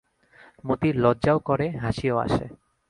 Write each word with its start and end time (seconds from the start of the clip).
মতির 0.65 0.95
লজ্জাও 0.95 1.39
করে, 1.39 1.67
হাসিও 1.77 2.15
আসে। 2.17 2.45